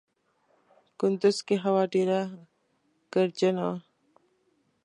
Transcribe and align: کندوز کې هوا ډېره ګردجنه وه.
کندوز 0.99 1.37
کې 1.47 1.55
هوا 1.63 1.83
ډېره 1.93 2.19
ګردجنه 3.13 3.63
وه. 3.69 3.75